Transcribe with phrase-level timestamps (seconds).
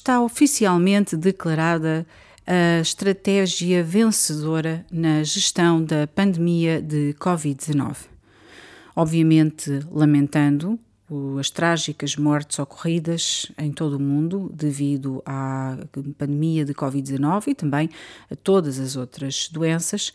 [0.00, 2.06] está oficialmente declarada
[2.46, 7.96] a estratégia vencedora na gestão da pandemia de Covid-19.
[8.96, 10.78] Obviamente, lamentando
[11.38, 15.76] as trágicas mortes ocorridas em todo o mundo devido à
[16.16, 17.90] pandemia de Covid-19 e também
[18.30, 20.14] a todas as outras doenças,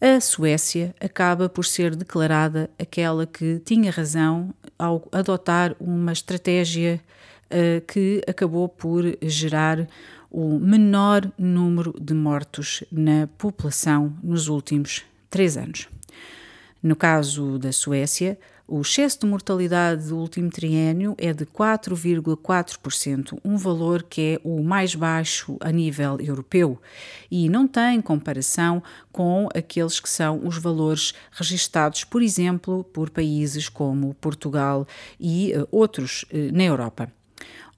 [0.00, 7.00] a Suécia acaba por ser declarada aquela que tinha razão ao adotar uma estratégia
[7.86, 9.86] que acabou por gerar
[10.30, 15.88] o menor número de mortos na população nos últimos três anos.
[16.82, 18.38] No caso da Suécia,
[18.68, 24.60] o excesso de mortalidade do último triênio é de 4,4%, um valor que é o
[24.60, 26.80] mais baixo a nível europeu
[27.30, 28.82] e não tem comparação
[29.12, 34.84] com aqueles que são os valores registados, por exemplo, por países como Portugal
[35.18, 37.15] e uh, outros uh, na Europa.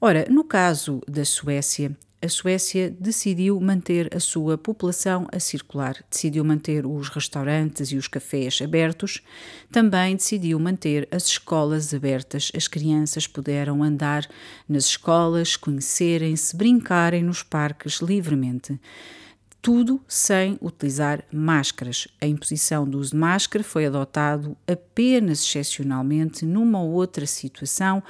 [0.00, 1.90] Ora, no caso da Suécia,
[2.22, 8.06] a Suécia decidiu manter a sua população a circular, decidiu manter os restaurantes e os
[8.06, 9.20] cafés abertos,
[9.72, 12.52] também decidiu manter as escolas abertas.
[12.54, 14.24] As crianças puderam andar
[14.68, 18.78] nas escolas, conhecerem-se, brincarem nos parques livremente
[19.60, 22.06] tudo sem utilizar máscaras.
[22.20, 28.02] A imposição do uso de máscara foi adotado apenas excepcionalmente numa outra situação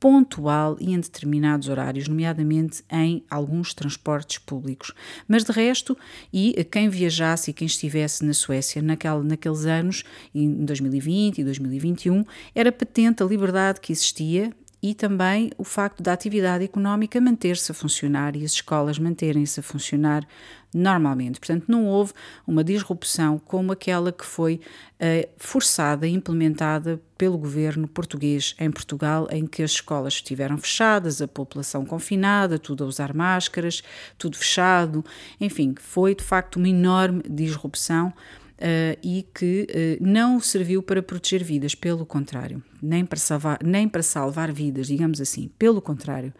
[0.00, 4.92] pontual e em determinados horários, nomeadamente em alguns transportes públicos.
[5.26, 5.96] Mas de resto,
[6.32, 10.04] e quem viajasse e quem estivesse na Suécia naquele, naqueles anos,
[10.34, 14.52] em 2020 e 2021, era patente a liberdade que existia
[14.82, 19.62] e também o facto da atividade económica manter-se a funcionar e as escolas manterem-se a
[19.62, 20.26] funcionar
[20.72, 21.40] normalmente.
[21.40, 22.12] Portanto, não houve
[22.46, 24.60] uma disrupção como aquela que foi
[25.00, 31.20] uh, forçada e implementada pelo governo português em Portugal, em que as escolas estiveram fechadas,
[31.20, 33.82] a população confinada, tudo a usar máscaras,
[34.16, 35.04] tudo fechado,
[35.40, 38.12] enfim, foi de facto uma enorme disrupção
[38.58, 43.88] uh, e que uh, não serviu para proteger vidas, pelo contrário, nem para, salvar, nem
[43.88, 46.32] para salvar vidas, digamos assim, pelo contrário.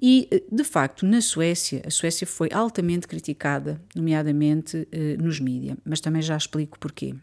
[0.00, 4.86] E, eh, de facto, na Suécia, a Suécia foi altamente criticada, nomeadamente
[5.18, 7.16] nos mídias, mas também já explico porquê.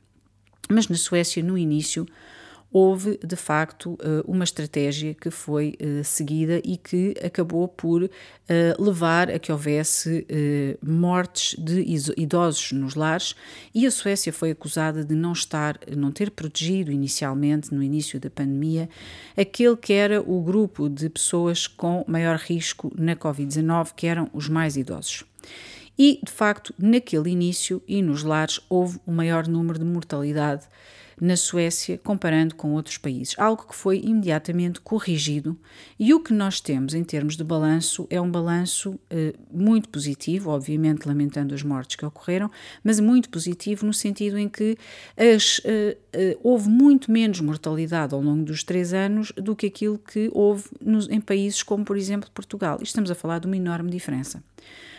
[0.70, 2.06] Mas na Suécia, no início,
[2.72, 8.76] houve de facto eh, uma estratégia que foi eh, seguida e que acabou por eh,
[8.78, 10.28] levar a que houvesse
[10.82, 11.86] mortes de
[12.18, 13.36] idosos nos lares
[13.74, 18.30] e a Suécia foi acusada de não estar, não ter protegido inicialmente, no início da
[18.30, 18.90] pandemia,
[19.38, 24.50] aquele que era o grupo de pessoas com maior risco na Covid-19, que eram os
[24.50, 25.24] mais idosos.
[25.98, 30.68] E, de facto, naquele início e nos lares houve o maior número de mortalidade
[31.20, 35.58] na Suécia, comparando com outros países, algo que foi imediatamente corrigido.
[35.98, 40.50] E o que nós temos em termos de balanço é um balanço eh, muito positivo,
[40.50, 42.52] obviamente lamentando as mortes que ocorreram,
[42.84, 44.78] mas muito positivo no sentido em que
[45.18, 49.98] as, eh, eh, houve muito menos mortalidade ao longo dos três anos do que aquilo
[49.98, 52.78] que houve nos, em países como, por exemplo, Portugal.
[52.82, 54.44] E estamos a falar de uma enorme diferença.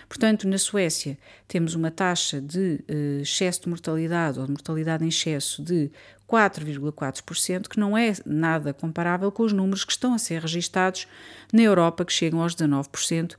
[0.08, 1.18] Portanto, na Suécia
[1.48, 5.90] temos uma taxa de uh, excesso de mortalidade ou de mortalidade em excesso de
[6.28, 11.06] 4,4%, que não é nada comparável com os números que estão a ser registados
[11.52, 13.36] na Europa, que chegam aos 19%,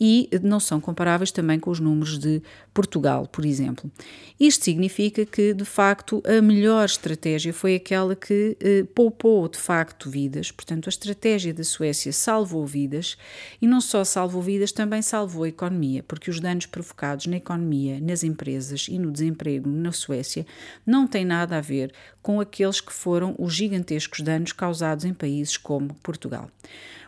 [0.00, 2.42] e não são comparáveis também com os números de
[2.72, 3.90] Portugal, por exemplo.
[4.38, 10.08] Isto significa que, de facto, a melhor estratégia foi aquela que eh, poupou, de facto,
[10.08, 10.50] vidas.
[10.50, 13.18] Portanto, a estratégia da Suécia salvou vidas
[13.60, 18.00] e não só salvou vidas, também salvou a economia, porque os danos provocados na economia,
[18.00, 20.46] nas empresas e no desemprego na Suécia
[20.86, 25.56] não têm nada a ver com aqueles que foram os gigantescos danos causados em países
[25.56, 26.50] como Portugal.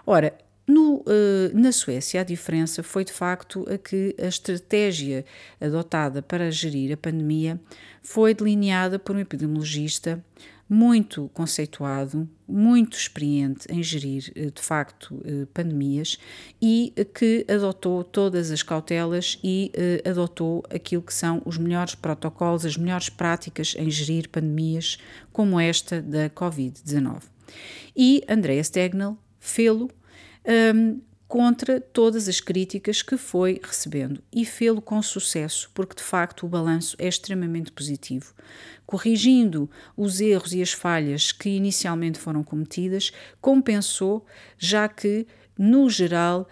[0.07, 0.35] Ora,
[0.67, 1.05] no, uh,
[1.53, 5.25] na Suécia, a diferença foi de facto a que a estratégia
[5.61, 7.61] adotada para gerir a pandemia
[8.03, 10.25] foi delineada por um epidemiologista
[10.73, 16.19] muito conceituado, muito experiente em gerir eh, de facto eh, pandemias
[16.63, 19.71] e que adotou todas as cautelas e
[20.09, 24.97] adotou aquilo que são os melhores protocolos, as melhores práticas em gerir pandemias
[25.31, 27.23] como esta da Covid-19.
[27.95, 29.91] E Andrea Stegnell fê-lo
[30.75, 31.01] um,
[31.33, 36.49] contra todas as críticas que foi recebendo e fê-lo com sucesso, porque de facto o
[36.49, 38.35] balanço é extremamente positivo.
[38.85, 44.27] Corrigindo os erros e as falhas que inicialmente foram cometidas, compensou,
[44.59, 45.27] já que,
[45.57, 46.47] no geral,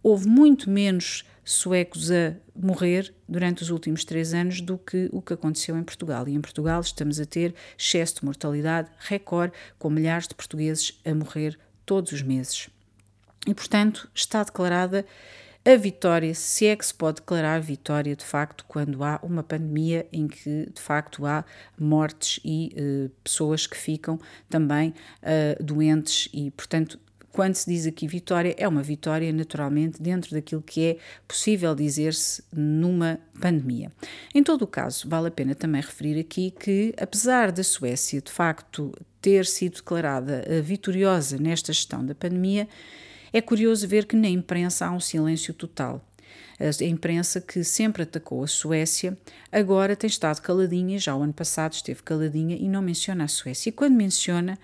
[0.00, 5.32] houve muito menos suecos a morrer durante os últimos três anos do que o que
[5.32, 6.28] aconteceu em Portugal.
[6.28, 11.12] E em Portugal estamos a ter excesso de mortalidade recorde, com milhares de portugueses a
[11.12, 12.70] morrer todos os meses.
[13.46, 15.04] E, portanto, está declarada
[15.64, 20.06] a vitória, se é que se pode declarar vitória de facto quando há uma pandemia
[20.10, 21.44] em que de facto há
[21.78, 26.98] mortes e uh, pessoas que ficam também uh, doentes e, portanto,
[27.32, 30.96] quando se diz aqui vitória, é uma vitória naturalmente dentro daquilo que é
[31.28, 33.92] possível dizer-se numa pandemia.
[34.34, 38.32] Em todo o caso, vale a pena também referir aqui que, apesar da Suécia de
[38.32, 42.66] facto ter sido declarada eh, vitoriosa nesta gestão da pandemia,
[43.32, 46.04] é curioso ver que na imprensa há um silêncio total.
[46.60, 49.16] A imprensa que sempre atacou a Suécia
[49.50, 53.70] agora tem estado caladinha, já o ano passado esteve caladinha e não menciona a Suécia.
[53.70, 54.58] E quando menciona,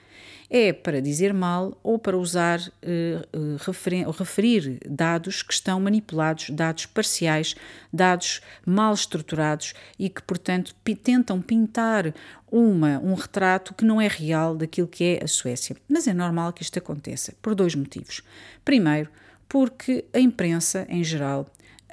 [0.51, 6.85] é para dizer mal ou para usar, uh, referir, referir dados que estão manipulados, dados
[6.87, 7.57] parciais,
[7.91, 12.15] dados mal estruturados e que, portanto, tentam pintar
[12.51, 15.77] uma, um retrato que não é real daquilo que é a Suécia.
[15.89, 18.23] Mas é normal que isto aconteça, por dois motivos.
[18.65, 19.11] Primeiro,
[19.49, 21.47] porque a imprensa, em geral,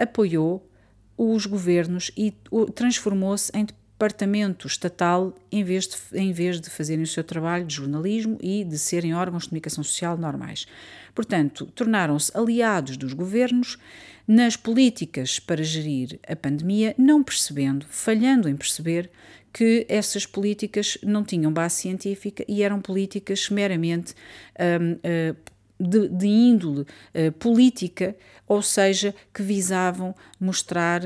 [0.03, 0.69] apoiou
[1.17, 2.33] os governos e
[2.75, 7.75] transformou-se em departamento estatal em vez, de, em vez de fazerem o seu trabalho de
[7.75, 10.65] jornalismo e de serem órgãos de comunicação social normais.
[11.15, 13.77] Portanto, tornaram-se aliados dos governos
[14.27, 19.09] nas políticas para gerir a pandemia, não percebendo, falhando em perceber
[19.53, 24.15] que essas políticas não tinham base científica e eram políticas meramente
[24.59, 28.15] um, uh, de, de índole uh, política,
[28.47, 31.01] ou seja, que visavam mostrar,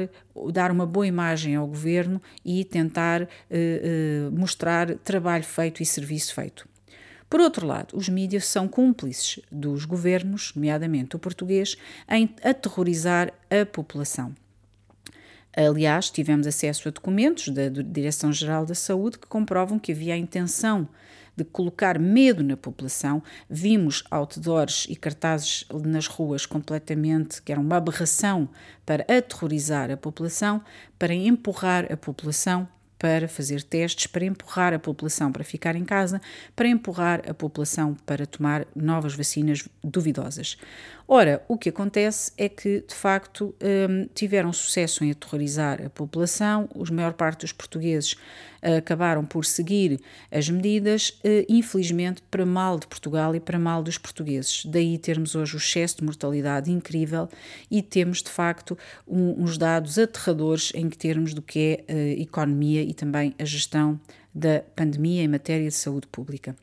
[0.51, 6.33] dar uma boa imagem ao governo e tentar uh, uh, mostrar trabalho feito e serviço
[6.33, 6.67] feito.
[7.29, 11.75] Por outro lado, os mídias são cúmplices dos governos, nomeadamente o português,
[12.09, 14.33] em aterrorizar a população.
[15.53, 20.87] Aliás, tivemos acesso a documentos da Direção-Geral da Saúde que comprovam que havia a intenção
[21.37, 23.21] de colocar medo na população.
[23.47, 28.49] Vimos outdoors e cartazes nas ruas completamente que eram uma aberração
[28.83, 30.61] para aterrorizar a população,
[30.97, 32.67] para empurrar a população
[32.99, 36.19] para fazer testes, para empurrar a população para ficar em casa,
[36.55, 40.57] para empurrar a população para tomar novas vacinas duvidosas.
[41.09, 43.55] Ora, o que acontece é que, de facto,
[43.89, 48.11] um, tiveram sucesso em aterrorizar a população, a maior parte dos portugueses
[48.61, 53.81] uh, acabaram por seguir as medidas, uh, infelizmente, para mal de Portugal e para mal
[53.81, 54.65] dos portugueses.
[54.65, 57.29] Daí termos hoje o excesso de mortalidade incrível
[57.71, 58.77] e temos, de facto,
[59.07, 63.45] um, uns dados aterradores em termos do que é a uh, economia e também a
[63.45, 63.97] gestão
[64.37, 66.55] da pandemia em matéria de saúde pública.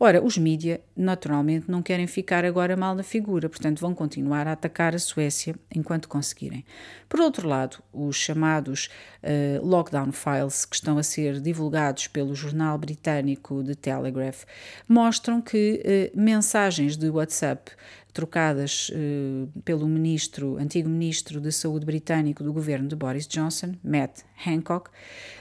[0.00, 4.52] Ora, os mídia, naturalmente, não querem ficar agora mal na figura, portanto, vão continuar a
[4.52, 6.64] atacar a Suécia enquanto conseguirem.
[7.08, 8.90] Por outro lado, os chamados
[9.22, 14.44] uh, lockdown files que estão a ser divulgados pelo jornal britânico The Telegraph
[14.88, 17.72] mostram que uh, mensagens de WhatsApp
[18.18, 24.22] trocadas uh, pelo ministro, antigo ministro da Saúde britânico do governo de Boris Johnson, Matt
[24.44, 24.90] Hancock.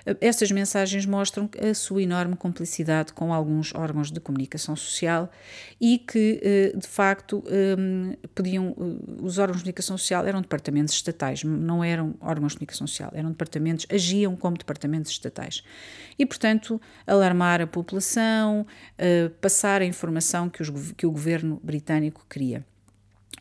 [0.06, 5.32] Uh, essas mensagens mostram a sua enorme complicidade com alguns órgãos de comunicação social
[5.80, 6.42] e que,
[6.74, 7.44] uh, de facto,
[7.78, 8.76] um, podiam.
[9.22, 13.32] os órgãos de comunicação social eram departamentos estatais, não eram órgãos de comunicação social, eram
[13.32, 15.64] departamentos, agiam como departamentos estatais.
[16.18, 18.66] E, portanto, alarmar a população,
[19.40, 22.66] passar a informação que, os, que o governo britânico queria.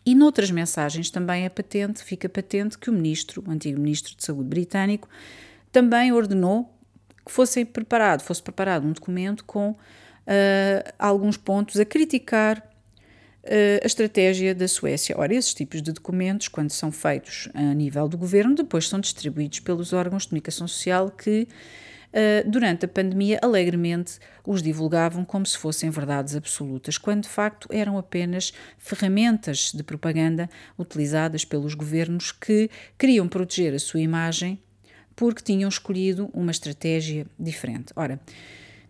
[0.05, 4.25] E noutras mensagens também é patente, fica patente que o ministro, o antigo ministro de
[4.25, 5.09] Saúde britânico,
[5.73, 6.73] também ordenou
[7.27, 9.77] que fosse preparado, fosse preparado um documento com
[10.27, 15.15] uh, alguns pontos a criticar uh, a estratégia da Suécia.
[15.19, 19.61] Ora, esses tipos de documentos, quando são feitos a nível do governo, depois são distribuídos
[19.61, 21.49] pelos órgãos de comunicação social que
[22.19, 27.69] eh, durante a pandemia, alegremente os divulgavam como se fossem verdades absolutas, quando de facto
[27.71, 34.59] eram apenas ferramentas de propaganda utilizadas pelos governos que queriam proteger a sua imagem
[35.15, 37.93] porque tinham escolhido uma estratégia diferente.
[37.95, 38.19] Ora,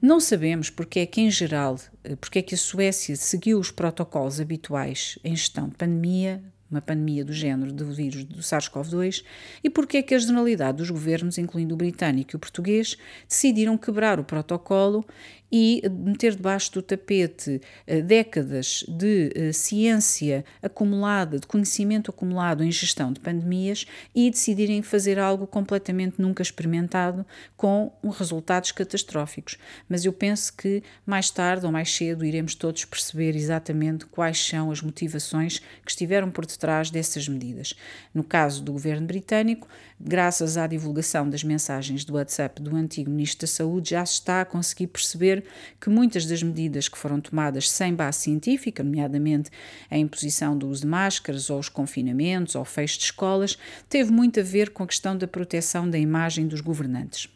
[0.01, 3.71] não sabemos porque é que, em geral, eh, porque é que a Suécia seguiu os
[3.71, 9.25] protocolos habituais em gestão de pandemia, uma pandemia do género do vírus do SARS-CoV-2
[9.63, 12.97] e porque é que a generalidade dos governos, incluindo o britânico e o português,
[13.29, 15.05] decidiram quebrar o protocolo
[15.51, 22.71] e meter debaixo do tapete uh, décadas de uh, ciência acumulada, de conhecimento acumulado em
[22.71, 27.25] gestão de pandemias e decidirem fazer algo completamente nunca experimentado
[27.57, 29.57] com resultados catastróficos.
[29.89, 34.71] Mas eu penso que mais tarde ou mais cedo iremos todos perceber exatamente quais são
[34.71, 37.75] as motivações que estiveram por detrás dessas medidas.
[38.13, 39.69] No caso do governo britânico,
[40.01, 44.41] graças à divulgação das mensagens do WhatsApp do antigo Ministro da Saúde, já se está
[44.41, 45.45] a conseguir perceber
[45.81, 49.51] que muitas das medidas que foram tomadas sem base científica, nomeadamente
[49.91, 53.59] a imposição do uso de máscaras ou os confinamentos ou fecho de escolas,
[53.89, 57.29] teve muito a ver com a questão da proteção da imagem dos governantes.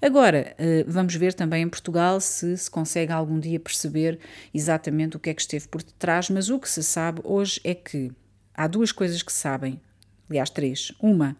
[0.00, 4.18] Agora, eh, vamos ver também em Portugal se se consegue algum dia perceber
[4.52, 7.74] exatamente o que é que esteve por detrás, mas o que se sabe hoje é
[7.74, 8.12] que
[8.54, 9.80] há duas coisas que se sabem,
[10.28, 10.92] aliás, três.
[11.00, 11.36] Uma,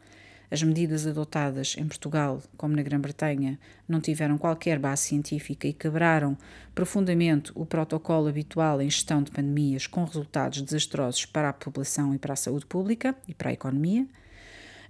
[0.51, 6.37] as medidas adotadas em Portugal, como na Grã-Bretanha, não tiveram qualquer base científica e quebraram
[6.75, 12.19] profundamente o protocolo habitual em gestão de pandemias, com resultados desastrosos para a população e
[12.19, 14.07] para a saúde pública e para a economia.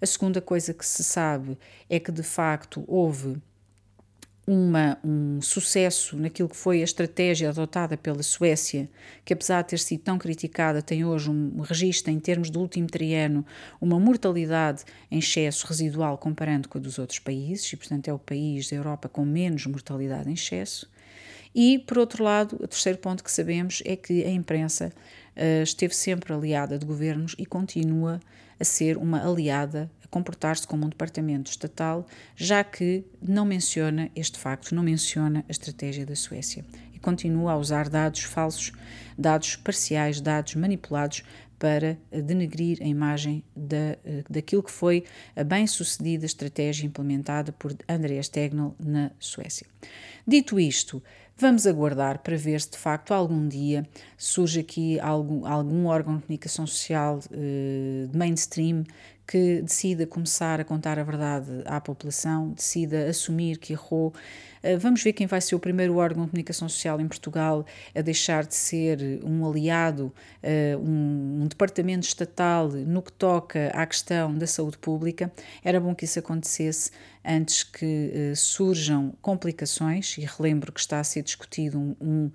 [0.00, 1.57] A segunda coisa que se sabe
[1.88, 3.40] é que, de facto, houve
[4.47, 8.89] uma, um sucesso naquilo que foi a estratégia adotada pela Suécia,
[9.25, 12.87] que apesar de ter sido tão criticada, tem hoje um registro em termos do último
[12.87, 13.45] triênio,
[13.81, 18.19] uma mortalidade em excesso residual comparando com a dos outros países, e portanto é o
[18.19, 20.93] país da Europa com menos mortalidade em excesso.
[21.55, 24.93] E, por outro lado, o terceiro ponto que sabemos é que a imprensa
[25.62, 28.21] esteve sempre aliada de governos e continua
[28.59, 34.73] a ser uma aliada comportar-se como um departamento estatal, já que não menciona este facto,
[34.73, 38.71] não menciona a estratégia da Suécia e continua a usar dados falsos,
[39.19, 41.25] dados parciais, dados manipulados
[41.59, 43.97] para denegrir a imagem da,
[44.31, 45.03] daquilo que foi
[45.35, 49.67] a bem-sucedida estratégia implementada por Andreas Tegnell na Suécia.
[50.25, 51.03] Dito isto,
[51.37, 53.85] Vamos aguardar para ver se de facto algum dia
[54.17, 58.85] surge aqui algum, algum órgão de comunicação social eh, mainstream
[59.26, 64.12] que decida começar a contar a verdade à população, decida assumir que errou.
[64.64, 68.00] Eh, vamos ver quem vai ser o primeiro órgão de comunicação social em Portugal a
[68.00, 70.11] deixar de ser um aliado,
[70.42, 75.30] eh, um, departamento estatal no que toca à questão da saúde pública.
[75.62, 76.90] Era bom que isso acontecesse
[77.23, 82.30] antes que uh, surjam complicações, e relembro que está a ser discutido um, um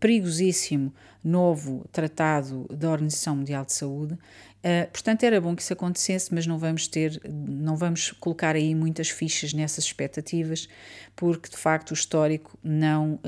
[0.00, 4.14] perigosíssimo novo tratado da Organização Mundial de Saúde.
[4.14, 8.74] Uh, portanto, era bom que isso acontecesse, mas não vamos ter, não vamos colocar aí
[8.74, 10.68] muitas fichas nessas expectativas,
[11.14, 13.18] porque de facto o histórico não,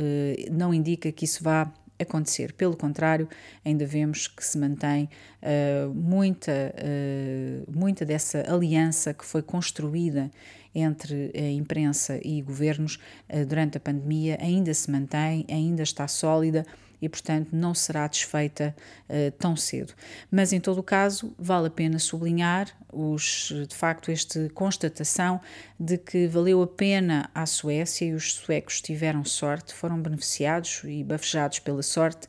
[0.51, 2.53] não indica que isso vá acontecer.
[2.53, 3.29] Pelo contrário,
[3.65, 5.09] ainda vemos que se mantém
[5.43, 10.31] uh, muita, uh, muita dessa aliança que foi construída
[10.75, 12.99] entre a imprensa e governos
[13.29, 16.65] uh, durante a pandemia, ainda se mantém, ainda está sólida
[17.01, 18.75] e, portanto, não será desfeita
[19.09, 19.95] uh, tão cedo.
[20.31, 25.41] Mas, em todo o caso, vale a pena sublinhar os, de facto, esta constatação
[25.79, 31.05] de que valeu a pena à Suécia e os suecos tiveram sorte, foram beneficiados e
[31.05, 32.29] bafejados pela sorte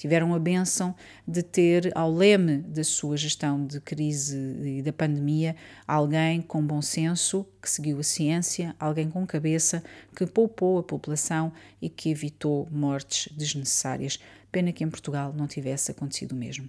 [0.00, 0.94] tiveram a benção
[1.28, 4.34] de ter ao leme da sua gestão de crise
[4.78, 5.54] e da pandemia
[5.86, 9.84] alguém com bom senso, que seguiu a ciência, alguém com cabeça,
[10.16, 11.52] que poupou a população
[11.82, 14.18] e que evitou mortes desnecessárias.
[14.50, 16.66] Pena que em Portugal não tivesse acontecido o mesmo.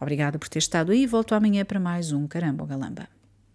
[0.00, 1.06] Obrigada por ter estado aí.
[1.06, 3.21] Volto amanhã para mais um Caramba Galamba.